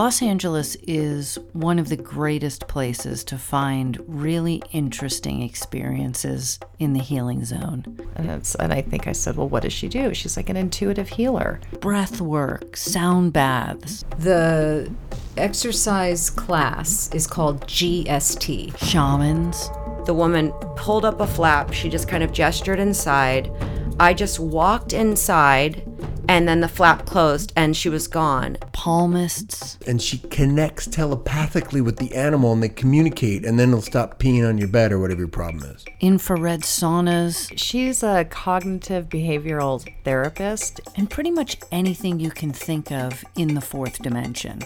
[0.00, 7.00] Los Angeles is one of the greatest places to find really interesting experiences in the
[7.00, 7.84] healing zone.
[8.16, 10.14] And, it's, and I think I said, Well, what does she do?
[10.14, 11.60] She's like an intuitive healer.
[11.80, 14.90] Breath work, sound baths, The
[15.36, 18.78] exercise class is called GST.
[18.78, 19.68] shamans.
[20.06, 21.74] The woman pulled up a flap.
[21.74, 23.52] She just kind of gestured inside.
[24.00, 25.82] I just walked inside,
[26.30, 28.56] and then the flap closed, and she was gone.
[28.72, 34.20] palmists, and she connects telepathically with the animal and they communicate and then it'll stop
[34.20, 35.84] peeing on your bed or whatever your problem is.
[35.98, 40.80] infrared saunas, She's a cognitive behavioral therapist.
[40.96, 44.60] and pretty much anything you can think of in the fourth dimension.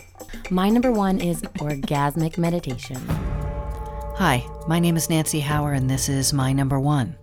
[0.51, 3.01] My number one is orgasmic meditation.
[4.19, 7.17] Hi, my name is Nancy Hower, and this is my number one.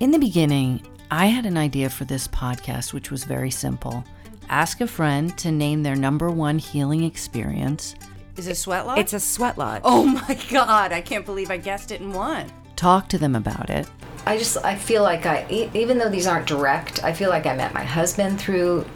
[0.00, 0.80] In the beginning,
[1.10, 4.04] I had an idea for this podcast, which was very simple
[4.50, 7.94] ask a friend to name their number one healing experience,
[8.38, 8.98] Is it sweat lodge?
[8.98, 9.82] It's a sweat lodge.
[9.84, 10.90] Oh my god!
[10.92, 12.46] I can't believe I guessed it in one.
[12.76, 13.86] talk to them about it,
[14.26, 17.54] I just I feel like I, even though these aren't direct, I feel like I
[17.56, 18.86] met my husband through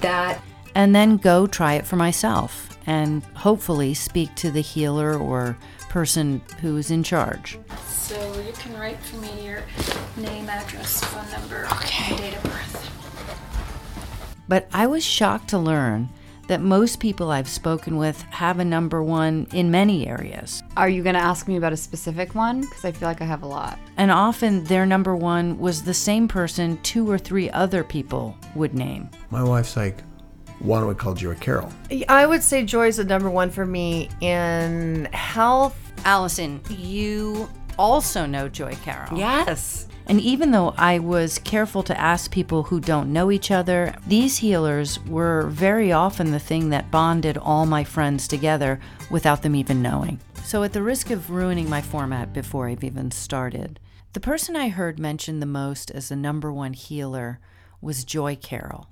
[0.00, 0.40] that.
[0.74, 5.56] and then go try it for myself and hopefully speak to the healer or
[5.90, 7.58] person who's in charge.
[8.02, 9.62] So you can write for me your
[10.16, 12.90] name, address, phone number, and date of birth.
[14.48, 16.08] But I was shocked to learn
[16.48, 20.64] that most people I've spoken with have a number one in many areas.
[20.76, 22.62] Are you going to ask me about a specific one?
[22.62, 23.78] Because I feel like I have a lot.
[23.96, 28.74] And often their number one was the same person two or three other people would
[28.74, 29.10] name.
[29.30, 30.02] My wife's like,
[30.58, 31.72] why don't we call Joy Carroll?
[32.08, 35.78] I would say Joy's the number one for me in health.
[36.04, 39.18] Allison, you also know Joy Carroll.
[39.18, 39.88] Yes.
[40.06, 44.38] And even though I was careful to ask people who don't know each other, these
[44.38, 49.80] healers were very often the thing that bonded all my friends together without them even
[49.80, 50.20] knowing.
[50.44, 53.78] So, at the risk of ruining my format before I've even started,
[54.12, 57.38] the person I heard mentioned the most as the number one healer
[57.80, 58.88] was Joy Carroll.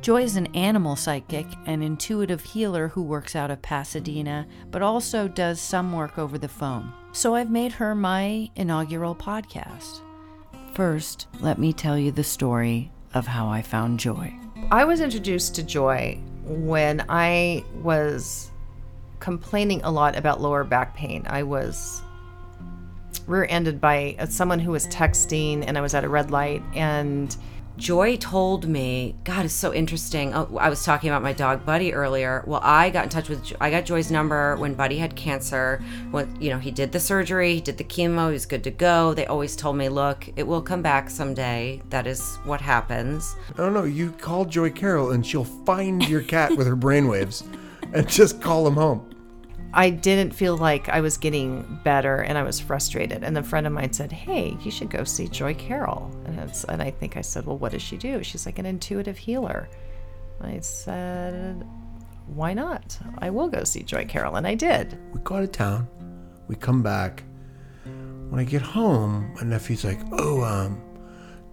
[0.00, 5.26] Joy is an animal psychic and intuitive healer who works out of Pasadena, but also
[5.26, 6.92] does some work over the phone.
[7.12, 10.00] So I've made her my inaugural podcast.
[10.72, 14.32] First, let me tell you the story of how I found Joy.
[14.70, 18.52] I was introduced to Joy when I was
[19.18, 21.24] complaining a lot about lower back pain.
[21.26, 22.02] I was
[23.26, 27.36] rear ended by someone who was texting, and I was at a red light, and
[27.78, 30.34] Joy told me, God, it's so interesting.
[30.34, 32.42] Oh, I was talking about my dog Buddy earlier.
[32.44, 35.80] Well, I got in touch with, I got Joy's number when Buddy had cancer.
[36.10, 38.72] When you know he did the surgery, he did the chemo, he was good to
[38.72, 39.14] go.
[39.14, 41.80] They always told me, look, it will come back someday.
[41.90, 43.36] That is what happens.
[43.56, 47.46] No, no, you call Joy Carroll and she'll find your cat with her brainwaves
[47.94, 49.08] and just call him home.
[49.74, 53.22] I didn't feel like I was getting better and I was frustrated.
[53.22, 56.10] And a friend of mine said, Hey, you should go see Joy Carroll.
[56.24, 58.22] And, it's, and I think I said, Well, what does she do?
[58.22, 59.68] She's like an intuitive healer.
[60.40, 61.66] I said,
[62.26, 62.98] Why not?
[63.18, 64.36] I will go see Joy Carroll.
[64.36, 64.98] And I did.
[65.12, 65.86] We go out of town.
[66.48, 67.24] We come back.
[68.30, 70.82] When I get home, my nephew's like, "Oh, um,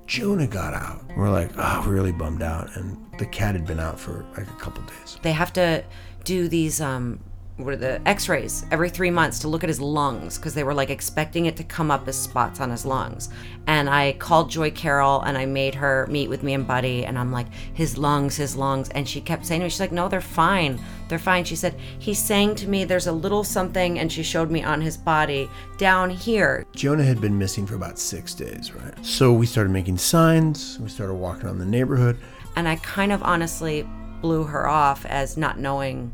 [0.07, 3.97] Jonah got out." We're like, "Oh, really bummed out." And the cat had been out
[3.97, 5.17] for like a couple days.
[5.21, 5.85] They have to
[6.25, 7.19] do these um
[7.57, 10.73] what are the x-rays every three months to look at his lungs because they were
[10.73, 13.29] like expecting it to come up as spots on his lungs
[13.67, 17.17] and i called joy carroll and i made her meet with me and buddy and
[17.17, 20.09] i'm like his lungs his lungs and she kept saying to me she's like no
[20.09, 20.77] they're fine
[21.07, 24.51] they're fine she said he's saying to me there's a little something and she showed
[24.51, 28.93] me on his body down here Jonah had been missing for about six days, right?
[29.05, 30.77] So we started making signs.
[30.79, 32.17] We started walking around the neighborhood.
[32.57, 33.87] and i kind of honestly
[34.21, 36.11] blew her off as not knowing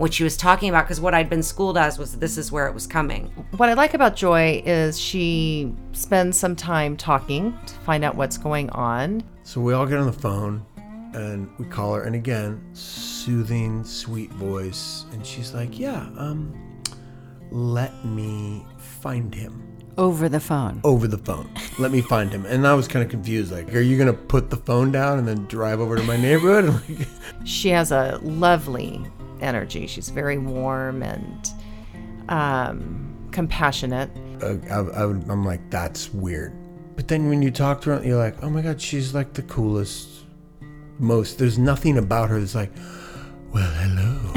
[0.00, 2.66] what she was talking about because what i'd been schooled as was this is where
[2.66, 3.26] it was coming
[3.58, 8.38] What I like about Joy is she spends some time talking to find out what's
[8.38, 9.22] going on.
[9.42, 10.64] So we all get on the phone
[11.14, 16.54] and we call her, and again, soothing, sweet voice, and she's like, "Yeah, um,
[17.50, 19.66] let me find him."
[19.98, 20.80] Over the phone.
[20.84, 21.50] over the phone.
[21.78, 22.46] Let me find him.
[22.46, 23.52] And I was kind of confused.
[23.52, 27.06] Like, are you gonna put the phone down and then drive over to my neighborhood?
[27.44, 29.04] She has a lovely
[29.42, 29.86] energy.
[29.86, 31.50] She's very warm and
[32.28, 34.10] um, compassionate.
[34.42, 36.52] uh, I, I, I'm like, that's weird.
[36.96, 39.42] But then when you talk to her, you're like, oh my god, she's like the
[39.42, 40.08] coolest,
[40.98, 41.38] most.
[41.38, 42.72] There's nothing about her that's like,
[43.52, 44.34] well, hello.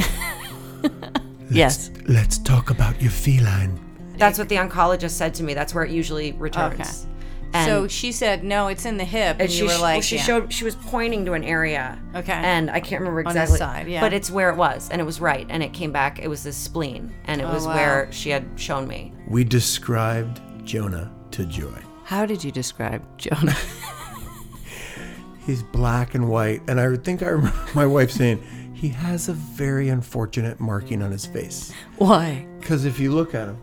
[1.49, 1.89] Yes.
[1.89, 3.79] Let's, let's talk about your feline.
[4.17, 5.53] That's what the oncologist said to me.
[5.53, 7.07] That's where it usually returns.
[7.53, 9.95] And so she said, "No, it's in the hip," and, and you she, were like,
[9.95, 10.23] well, she yeah.
[10.23, 11.99] showed she was pointing to an area.
[12.15, 12.33] Okay.
[12.33, 13.57] And I can't remember On the exactly.
[13.57, 14.01] side, yeah.
[14.01, 16.19] But it's where it was, and it was right, and it came back.
[16.19, 17.75] It was the spleen, and it Oh, was wow.
[17.75, 19.13] where she had shown me.
[19.27, 21.77] We described Jonah to Joy.
[22.05, 23.55] How did you describe Jonah?
[25.45, 28.41] He's black and white, and I think I remember my wife saying
[28.73, 31.71] he has a very unfortunate marking on his face.
[31.97, 32.47] Why?
[32.59, 33.57] Because if you look at him,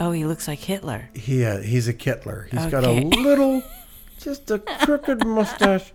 [0.00, 1.10] Oh, he looks like Hitler.
[1.14, 2.48] he uh, he's a Kittler.
[2.50, 3.62] He's got a little,
[4.18, 5.92] just a crooked mustache.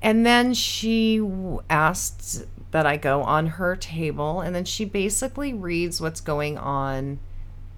[0.00, 5.52] And then she w- asked that I go on her table, and then she basically
[5.52, 7.20] reads what's going on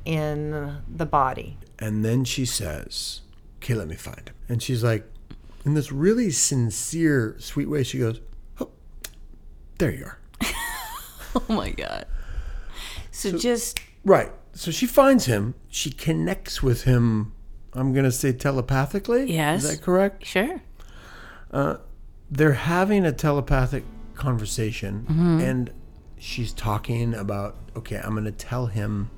[0.04, 1.58] in the body.
[1.78, 3.22] And then she says,
[3.56, 5.10] "Okay, let me find him." And she's like,
[5.64, 8.20] in this really sincere, sweet way, she goes,
[8.60, 8.70] "Oh,
[9.78, 10.18] there you are."
[11.36, 12.06] Oh my god.
[13.10, 14.30] So, just Right.
[14.54, 15.54] So she finds him.
[15.68, 17.32] She connects with him.
[17.72, 19.32] I'm gonna say telepathically.
[19.32, 19.64] Yes.
[19.64, 20.24] Is that correct?
[20.24, 20.60] sure.
[22.30, 23.84] they're having a telepathic
[24.14, 25.40] conversation Mm-hmm.
[25.40, 25.70] and
[26.18, 29.10] she's talking about okay i'm going to tell him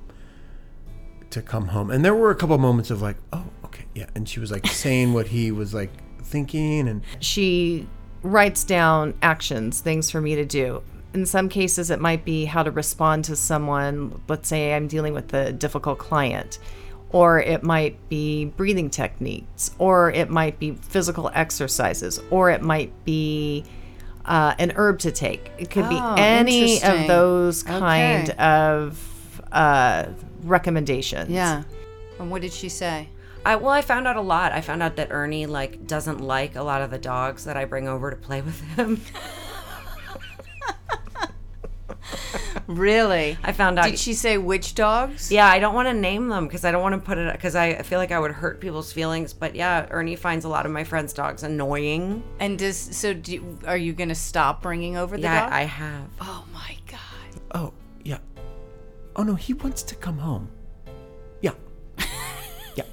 [1.30, 4.28] to come home and there were a couple moments of like oh okay yeah and
[4.28, 5.90] she was like saying what he was like
[6.22, 7.86] thinking and She
[8.22, 10.82] writes down actions, things for me to do.
[11.14, 14.20] In some cases, it might be how to respond to someone.
[14.28, 16.58] Let's say I'm dealing with a difficult client,
[17.10, 22.92] or it might be breathing techniques, or it might be physical exercises, or it might
[23.04, 23.64] be
[24.26, 25.50] uh, an herb to take.
[25.58, 28.38] It could be Oh, any of those kind Okay.
[28.38, 30.06] of uh,
[30.42, 31.30] recommendations.
[31.30, 31.62] Yeah.
[32.18, 33.08] And what did she say?
[33.46, 34.50] I well, I found out a lot.
[34.52, 37.64] I found out that Ernie like doesn't like a lot of the dogs that I
[37.64, 39.00] bring over to play with him.
[42.66, 43.38] Really?
[43.42, 43.86] I found out.
[43.86, 45.30] Did she say which dogs?
[45.30, 47.54] Yeah, I don't want to name them because I don't want to put it because
[47.54, 49.32] I feel like I would hurt people's feelings.
[49.32, 52.22] But yeah, Ernie finds a lot of my friends' dogs annoying.
[52.40, 53.14] And does so?
[53.14, 55.52] Do, are you going to stop bringing over the Yeah, dog?
[55.52, 56.08] I have.
[56.20, 57.40] oh my god.
[57.52, 57.72] oh
[58.04, 58.18] yeah
[59.16, 60.48] oh no he wants to come home
[61.40, 61.52] yeah
[62.76, 62.84] yeah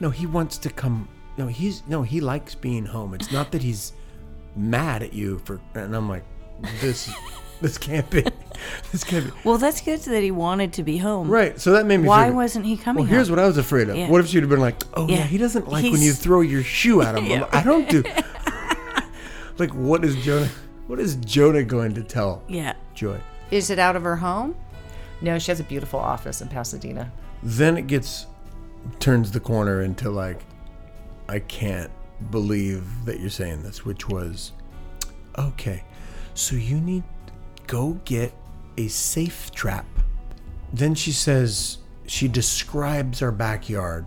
[0.00, 3.62] no he wants to come no he's no he likes being home it's not that
[3.62, 3.92] he's
[4.56, 6.24] mad at you for and i'm like
[6.80, 7.10] this
[7.62, 8.24] this can't be
[8.92, 11.28] this can't be Well, that's good that he wanted to be home.
[11.28, 11.60] Right.
[11.60, 12.08] So that made me.
[12.08, 13.04] Why figure- wasn't he coming?
[13.04, 13.36] Well, here's home?
[13.36, 13.96] what I was afraid of.
[13.96, 14.08] Yeah.
[14.08, 15.24] What if she'd have been like, "Oh yeah, Yeah.
[15.24, 18.02] he doesn't like when you throw your shoe at him." I'm I don't do.
[19.58, 20.48] like, what is Jonah?
[20.86, 22.74] What is Jonah going to tell Yeah.
[22.94, 23.20] Joy?
[23.50, 24.56] Is it out of her home?
[25.20, 27.12] No, she has a beautiful office in Pasadena.
[27.42, 28.26] Then it gets
[28.98, 30.42] turns the corner into like,
[31.28, 31.90] I can't
[32.30, 34.52] believe that you're saying this, which was,
[35.38, 35.84] okay,
[36.34, 37.04] so you need
[37.70, 38.34] go get
[38.78, 39.86] a safe trap.
[40.72, 44.06] Then she says she describes our backyard,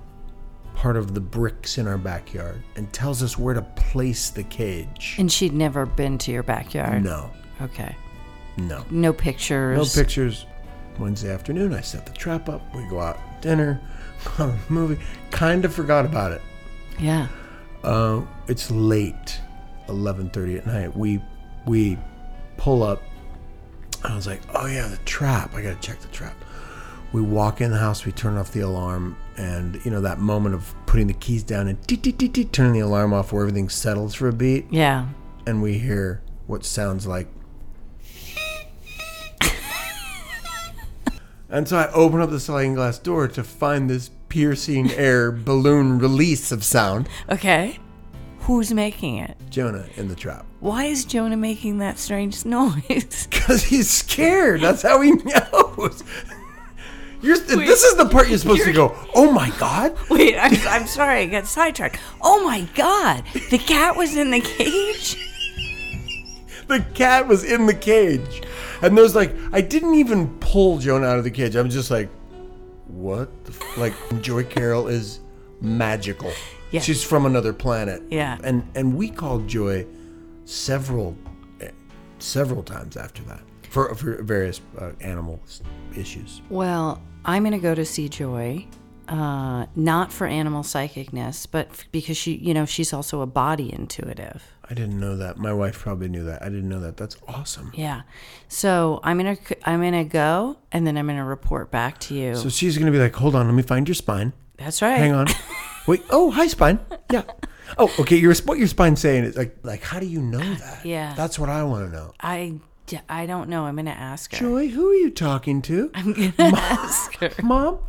[0.75, 5.15] part of the bricks in our backyard, and tells us where to place the cage.
[5.17, 7.03] And she'd never been to your backyard.
[7.05, 7.31] No,
[7.61, 7.95] Okay.
[8.57, 8.83] no.
[8.91, 9.77] No pictures.
[9.77, 10.45] No pictures.
[10.99, 12.61] Wednesday afternoon, I set the trap up.
[12.75, 13.79] We go out to dinner,
[14.37, 15.01] go a movie.
[15.31, 16.41] Kind of forgot about it.
[16.99, 17.27] Yeah.
[17.81, 19.39] Uh, it's late,
[19.87, 20.95] eleven thirty at night.
[20.95, 21.21] We
[21.65, 21.97] we
[22.57, 23.01] pull up.
[24.03, 25.53] I was like, oh yeah, the trap.
[25.55, 26.35] I gotta check the trap.
[27.13, 28.05] We walk in the house.
[28.05, 31.67] We turn off the alarm, and you know that moment of putting the keys down
[31.67, 34.65] and dee, dee, dee, dee, turning the alarm off, where everything settles for a beat,
[34.71, 35.07] Yeah.
[35.45, 37.27] and we hear what sounds like.
[41.49, 45.99] And so I open up the sliding glass door to find this piercing air balloon
[45.99, 47.07] release of sound.
[47.29, 47.77] Okay.
[48.43, 49.37] Who's making it?
[49.49, 50.45] Jonah in the trap.
[50.59, 53.27] Why is Jonah making that strange noise?
[53.43, 54.61] Because he's scared.
[54.61, 56.03] That's how he knows.
[57.21, 59.97] You're, this is the part you're supposed to go, oh my God.
[60.09, 61.97] Wait, I'm, I'm sorry, I got sidetracked.
[62.21, 65.15] Oh my god, the cat was in the cage?
[66.67, 68.43] The cat was in the cage.
[68.81, 71.55] And there's like, I didn't even pull Jonah out of the cage.
[71.55, 72.09] I'm just like,
[72.87, 73.29] what?
[73.45, 73.77] The f-?
[73.77, 75.21] Like, Joy Carroll is
[75.61, 76.33] magical.
[76.73, 76.81] Yeah.
[76.81, 78.01] She's from another planet.
[78.09, 78.37] Yeah.
[78.43, 79.85] And and we called Joy
[80.45, 81.15] several
[82.19, 85.39] several times after that for for various uh, animal
[85.95, 86.41] issues.
[86.49, 88.65] Well, I'm going to go to see Joy,
[89.07, 93.71] uh, not for animal psychicness, but f- because she, you know, she's also a body
[93.73, 94.43] intuitive.
[94.69, 95.37] I didn't know that.
[95.37, 96.41] My wife probably knew that.
[96.41, 96.97] I didn't know that.
[96.97, 97.71] That's awesome.
[97.75, 98.03] Yeah.
[98.47, 102.35] So I'm gonna I'm gonna go and then I'm gonna report back to you.
[102.35, 104.31] So she's gonna be like, "Hold on, let me find your spine.
[104.57, 104.97] That's right.
[104.97, 105.27] Hang on.
[105.87, 106.01] Wait.
[106.09, 106.79] Oh, hi, spine.
[107.11, 107.23] Yeah.
[107.77, 108.15] Oh, okay.
[108.17, 110.85] Your what your spine saying is like like how do you know that?
[110.85, 111.13] Yeah.
[111.15, 112.13] That's what I want to know.
[112.19, 112.59] I
[113.09, 113.63] I don't know.
[113.65, 114.37] I'm going to ask her.
[114.37, 115.89] Joy, who are you talking to?
[115.95, 117.31] I'm going to ask her.
[117.41, 117.79] Mom,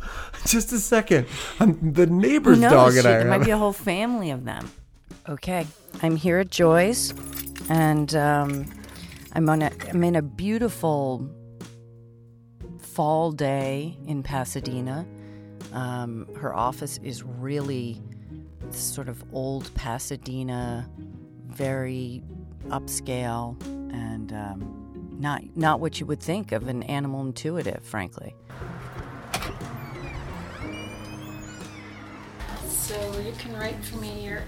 [0.47, 1.27] just a second.
[1.59, 2.71] I'm the neighbor's knows?
[2.71, 3.11] dog She- and I.
[3.19, 4.71] there might be a whole family of them.
[5.27, 5.65] Okay,
[6.01, 7.13] I'm here at Joy's,
[7.69, 8.65] and um,
[9.33, 11.29] I'm on a I'm in a beautiful
[12.79, 15.05] fall day in Pasadena.
[15.75, 18.01] Um, her office is really
[18.69, 20.89] sort of old Pasadena,
[21.47, 22.23] very
[22.69, 23.61] upscale,
[23.93, 28.33] and um, not not what you would think of an animal intuitive, frankly.
[32.69, 34.45] So you can write for me your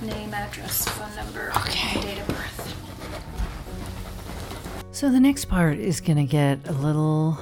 [0.00, 2.76] name, address, phone number, and date of birth.
[4.92, 7.38] So the next part is going to get a little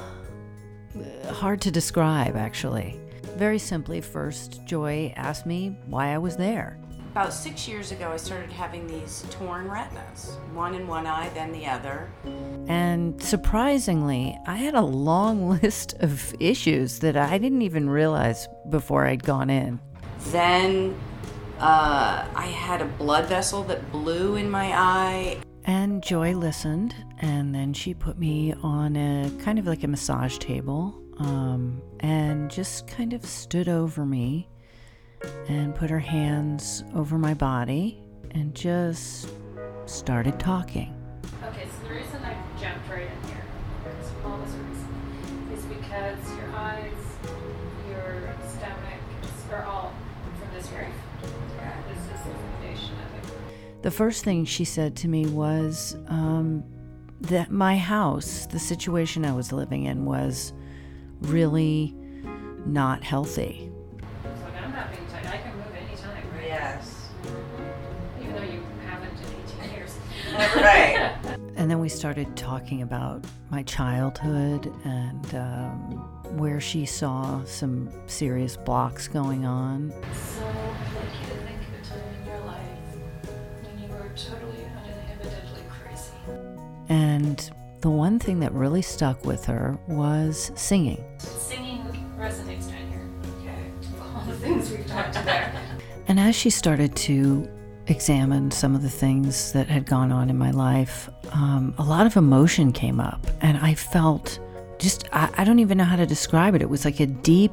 [0.96, 2.98] uh, hard to describe, actually.
[3.38, 6.76] Very simply, first, Joy asked me why I was there.
[7.12, 11.52] About six years ago, I started having these torn retinas, one in one eye, then
[11.52, 12.10] the other.
[12.66, 19.06] And surprisingly, I had a long list of issues that I didn't even realize before
[19.06, 19.78] I'd gone in.
[20.30, 20.98] Then
[21.60, 25.38] uh, I had a blood vessel that blew in my eye.
[25.68, 30.38] And Joy listened, and then she put me on a kind of like a massage
[30.38, 34.48] table um, and just kind of stood over me
[35.46, 39.28] and put her hands over my body and just
[39.84, 40.97] started talking.
[53.82, 56.64] The first thing she said to me was um,
[57.20, 60.52] that my house, the situation I was living in, was
[61.20, 61.94] really
[62.66, 63.70] not healthy.
[64.24, 66.46] It's like, I'm not being tight, I can move anytime, right?
[66.46, 67.08] Yes.
[68.20, 69.96] Even though you haven't in 18 years.
[70.56, 71.16] Right.
[71.56, 78.56] and then we started talking about my childhood and um, where she saw some serious
[78.56, 79.92] blocks going on.
[87.80, 91.02] The one thing that really stuck with her was singing.
[91.18, 91.84] Singing
[92.18, 93.08] resonates down here.
[93.40, 94.02] Okay.
[94.02, 95.52] All the things we've talked about.
[96.08, 97.48] And as she started to
[97.86, 102.06] examine some of the things that had gone on in my life, um, a lot
[102.06, 103.26] of emotion came up.
[103.40, 104.40] And I felt
[104.78, 106.62] just, I, I don't even know how to describe it.
[106.62, 107.52] It was like a deep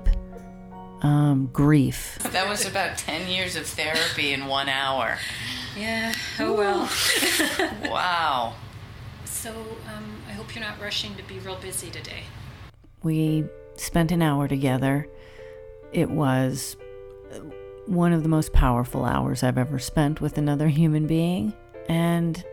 [1.01, 2.17] um, grief.
[2.31, 5.17] That was about 10 years of therapy in one hour.
[5.77, 6.89] Yeah, oh well.
[7.91, 8.55] Wow.
[9.45, 9.51] So,
[9.95, 12.23] um, I hope you're not rushing to be real busy today.
[13.03, 15.07] We spent an hour together.
[15.93, 16.75] It was
[17.85, 21.53] one of the most powerful hours I've ever spent with another human being,
[21.87, 22.43] and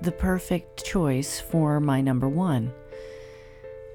[0.00, 2.72] the perfect choice for my number one.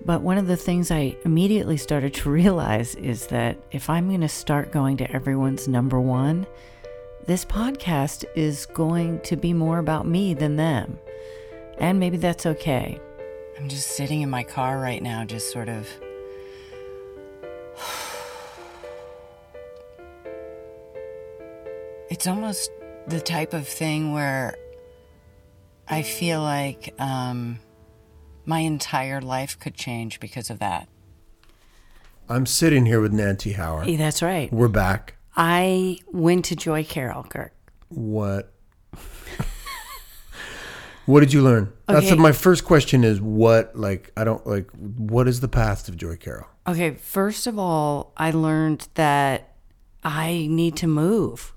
[0.06, 4.22] But one of the things I immediately started to realize is that if I'm going
[4.22, 6.46] to start going to everyone's number one,
[7.26, 11.00] this podcast is going to be more about me than them.
[11.78, 13.00] And maybe that's okay.
[13.58, 15.88] I'm just sitting in my car right now, just sort of.
[22.08, 22.70] It's almost
[23.08, 24.56] the type of thing where
[25.88, 27.60] I feel like um,
[28.46, 30.88] my entire life could change because of that.
[32.28, 33.88] I'm sitting here with Nancy Howard.
[33.98, 34.52] That's right.
[34.52, 35.16] We're back.
[35.36, 37.54] I went to Joy Carroll, Kirk.
[37.90, 38.55] What?
[41.06, 41.72] What did you learn?
[41.88, 42.16] That's Okay.
[42.16, 43.04] my first question.
[43.04, 44.70] Is what like I don't like.
[44.72, 46.48] What is the path of Joy Carroll?
[46.68, 49.54] Okay, first of all, I learned that
[50.04, 51.54] I need to move.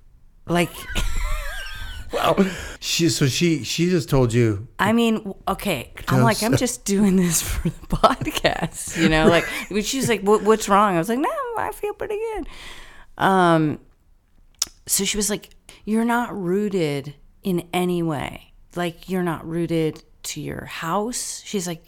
[0.47, 0.71] Like,
[2.13, 2.37] Wow.
[2.81, 7.17] She so she she just told you I mean, okay, I'm like, I'm just doing
[7.17, 9.29] this for the podcast, you know.
[9.29, 9.45] Like,
[9.85, 11.29] she's like, what, "What's wrong?" I was like, "No,
[11.59, 12.47] I feel pretty good."
[13.19, 13.81] Um,
[14.87, 15.51] so she was like,
[15.85, 18.48] "You're not rooted in any way.
[18.77, 21.85] Like, you're not rooted to your house." She's like,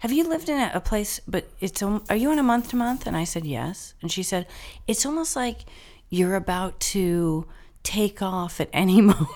[0.00, 1.20] "Have you lived in a, place?
[1.26, 4.22] But it's are you on a month to month?" And I said, "Yes." And she
[4.22, 4.46] said,
[4.86, 5.60] "It's almost like
[6.10, 7.46] you're about to
[7.82, 9.28] take off at any moment."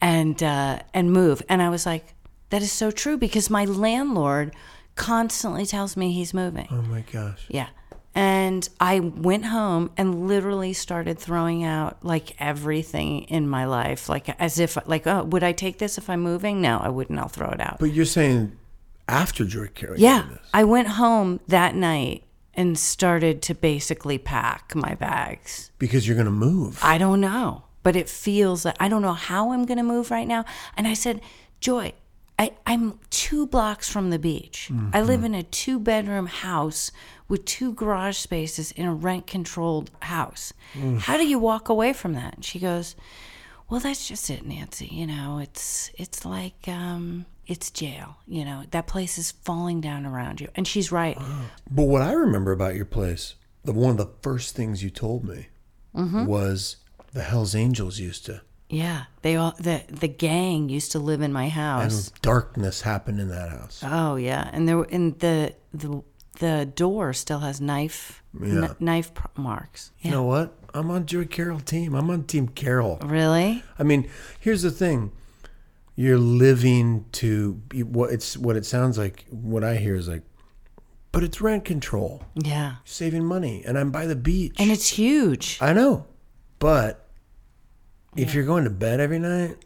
[0.00, 1.42] and uh, and move.
[1.48, 2.14] And I was like,
[2.50, 4.54] that is so true because my landlord
[4.94, 6.68] constantly tells me he's moving.
[6.70, 7.44] Oh my gosh.
[7.48, 7.68] Yeah.
[8.16, 14.30] And I went home and literally started throwing out like everything in my life, like
[14.40, 16.62] as if like, oh, would I take this if I'm moving?
[16.62, 17.18] No, I wouldn't.
[17.18, 17.78] I'll throw it out.
[17.78, 18.56] But you're saying
[19.06, 20.00] after Joy Carroll.
[20.00, 20.38] yeah, this.
[20.54, 25.70] I went home that night and started to basically pack my bags.
[25.78, 26.78] Because you're gonna move.
[26.82, 30.10] I don't know, but it feels like I don't know how I'm going to move
[30.10, 30.44] right now.
[30.76, 31.20] And I said,
[31.60, 31.92] Joy,
[32.38, 34.70] I, I'm two blocks from the beach.
[34.92, 36.92] I live in a two bedroom house
[37.28, 40.52] with two garage spaces in a rent controlled house.
[40.74, 40.98] Mm.
[40.98, 42.34] How do you walk away from that?
[42.34, 42.94] And she goes,
[43.70, 44.86] Well, that's just it, Nancy.
[44.86, 48.16] You know, it's it's like um it's jail.
[48.26, 50.48] You know, that place is falling down around you.
[50.54, 51.16] And she's right.
[51.18, 51.50] Ah.
[51.70, 55.24] But what I remember about your place, the one of the first things you told
[55.24, 55.46] me
[55.94, 56.26] mm-hmm.
[56.26, 56.76] was
[57.12, 59.04] the Hell's Angels used to, Yeah.
[59.22, 62.08] They all the the gang used to live in my house.
[62.08, 63.82] and darkness happened in that house.
[63.84, 66.02] Oh yeah, and there and the the
[66.40, 68.72] the door still has knife kn- Yeah.
[68.80, 69.90] knife pr- marks.
[70.00, 70.52] You know what?
[70.74, 71.94] I'm on Joy Carroll team.
[71.94, 72.98] I'm on Team Carroll.
[73.02, 73.62] Really?
[73.78, 74.08] I mean,
[74.40, 75.12] here's the thing:
[75.94, 79.24] you're living to what it's what it sounds like.
[79.30, 80.22] What I hear is like,
[81.12, 82.76] but it's rent control, Yeah.
[82.84, 84.56] saving money, and I'm by the beach.
[84.58, 85.56] And it's huge.
[85.62, 86.04] I know,
[86.58, 87.05] but
[88.16, 89.56] if you're going to bed every night,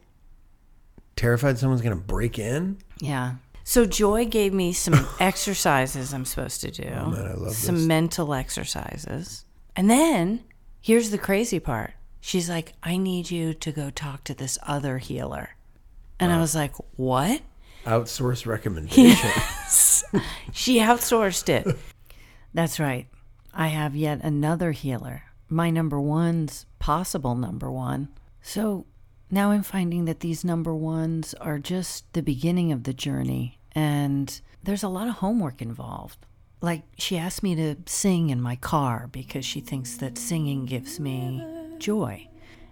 [1.16, 3.34] terrified someone's gonna break in, Yeah.
[3.62, 6.88] So Joy gave me some exercises I'm supposed to do.
[6.88, 7.86] Oh, man, I love some this.
[7.86, 9.44] mental exercises.
[9.76, 10.42] And then
[10.80, 11.92] here's the crazy part.
[12.20, 15.56] She's like, "I need you to go talk to this other healer."
[16.18, 17.42] And I was like, "What?"
[17.86, 19.06] outsource recommendation.
[19.06, 20.04] Yes.
[20.52, 21.76] She outsourced it.
[22.52, 23.06] That's right.
[23.54, 28.08] I have yet another healer, my number one's possible number one.
[28.42, 28.86] So
[29.30, 34.40] now I'm finding that these number ones are just the beginning of the journey, and
[34.62, 36.26] there's a lot of homework involved.
[36.60, 41.00] Like, she asked me to sing in my car because she thinks that singing gives
[41.00, 41.42] me
[41.78, 42.28] joy.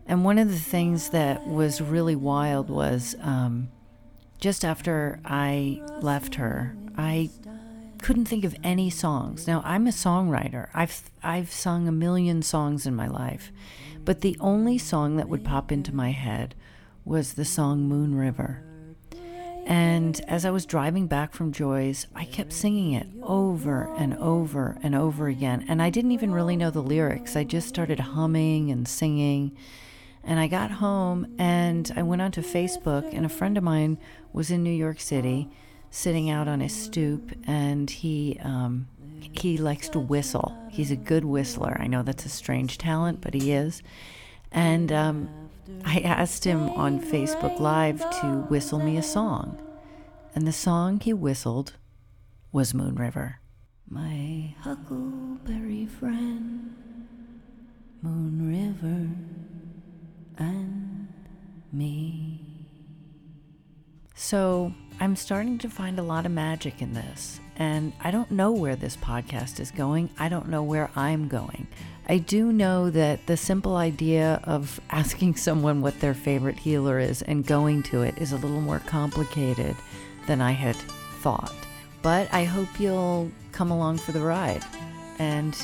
[0.07, 3.69] And one of the things that was really wild was um,
[4.41, 7.31] just after I left her, I
[8.03, 9.47] couldn't think of any songs.
[9.47, 10.69] Now I'm a songwriter.
[10.75, 13.53] I've I've sung a million songs in my life,
[14.05, 16.55] but the only song that would pop into my head
[17.05, 18.63] was the song Moon River.
[19.67, 24.79] And as I was driving back from Joy's, I kept singing it over and over
[24.83, 25.67] and over again.
[25.69, 27.37] And I didn't even really know the lyrics.
[27.37, 29.55] I just started humming and singing.
[30.25, 33.99] And I got home and I went onto Facebook, and a friend of mine
[34.33, 35.51] was in New York City
[35.91, 38.39] sitting out on his stoop, and he.
[38.43, 38.89] Um,
[39.33, 40.57] he likes to whistle.
[40.71, 41.77] He's a good whistler.
[41.81, 43.83] I know that's a strange talent, but he is.
[44.53, 45.29] And um,
[45.85, 49.61] I asked him on Facebook Live to whistle me a song.
[50.35, 51.75] And the song he whistled
[52.53, 53.41] was Moon River.
[53.89, 56.75] My huckleberry friend,
[58.03, 59.09] Moon River,
[60.39, 61.09] and
[61.73, 62.41] me.
[64.15, 67.41] So I'm starting to find a lot of magic in this.
[67.57, 70.11] And I don't know where this podcast is going.
[70.19, 71.67] I don't know where I'm going.
[72.09, 77.23] I do know that the simple idea of asking someone what their favorite healer is
[77.23, 79.77] and going to it is a little more complicated
[80.27, 80.77] than I had
[81.21, 81.55] thought.
[82.03, 84.65] But I hope you'll come along for the ride.
[85.19, 85.55] And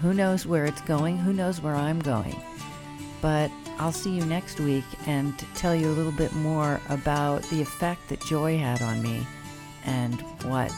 [0.00, 1.18] who knows where it's going?
[1.18, 2.40] Who knows where I'm going?
[3.20, 7.60] But I'll see you next week and tell you a little bit more about the
[7.60, 9.26] effect that joy had on me
[9.84, 10.72] and what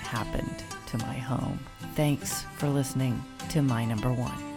[0.00, 1.58] happened to my home.
[1.94, 4.52] Thanks for listening to My Number One.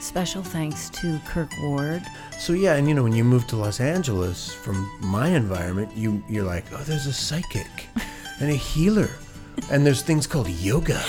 [0.00, 2.02] Special thanks to Kirk Ward.
[2.38, 6.22] So yeah, and you know when you move to Los Angeles from my environment, you
[6.28, 7.86] you're like, oh, there's a psychic
[8.40, 9.10] and a healer,
[9.70, 11.02] and there's things called yoga,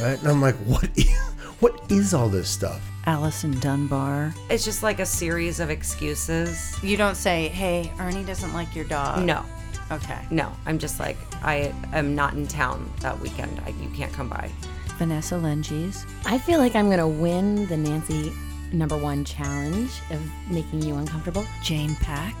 [0.00, 0.18] right?
[0.18, 0.88] And I'm like, what?
[0.96, 1.16] Is,
[1.60, 2.82] what is all this stuff?
[3.12, 4.34] Allison Dunbar.
[4.50, 6.76] It's just like a series of excuses.
[6.82, 9.24] You don't say, hey, Ernie doesn't like your dog.
[9.24, 9.46] No,
[9.90, 10.18] Okay.
[10.30, 10.52] no.
[10.66, 13.62] I'm just like, I am not in town that weekend.
[13.64, 14.50] I, you can't come by.
[14.98, 16.04] Vanessa Lengies.
[16.26, 18.30] I feel like I'm gonna win the Nancy
[18.72, 21.46] number one challenge of making you uncomfortable.
[21.62, 22.34] Jane Pack.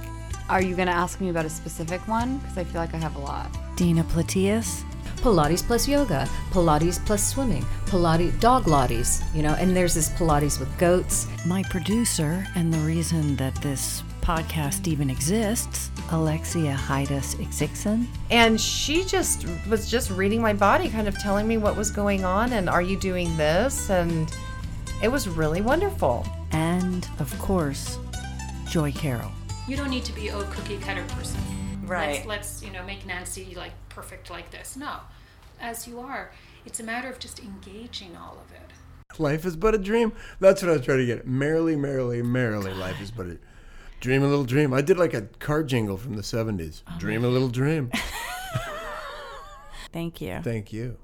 [0.50, 2.36] Are you gonna ask me about a specific one?
[2.40, 3.48] Because I feel like I have a lot.
[3.76, 4.84] Dina Platias.
[5.18, 10.60] Pilates plus yoga, Pilates plus swimming, Pilates dog Pilates, you know, and there's this Pilates
[10.60, 11.26] with goats.
[11.46, 18.06] My producer, and the reason that this podcast even exists, Alexia Haidas Ixixon.
[18.30, 22.24] And she just was just reading my body, kind of telling me what was going
[22.24, 23.88] on and are you doing this?
[23.88, 24.30] And
[25.02, 26.26] it was really wonderful.
[26.52, 27.98] And, of course,
[28.68, 29.32] Joy Carroll.
[29.66, 31.40] You don't need to be a cookie cutter person.
[31.88, 32.26] Right.
[32.26, 34.76] Let's, let's you know make Nancy like perfect like this.
[34.76, 34.98] No,
[35.60, 36.32] as you are,
[36.66, 39.18] it's a matter of just engaging all of it.
[39.18, 40.12] Life is but a dream.
[40.38, 41.26] That's what I was trying to get.
[41.26, 42.72] Merrily, merrily, merrily.
[42.74, 43.38] Life is but a
[44.00, 44.74] dream, a little dream.
[44.74, 46.82] I did like a car jingle from the '70s.
[46.98, 47.90] Dream a little dream.
[49.92, 50.40] Thank you.
[50.42, 50.98] Thank you.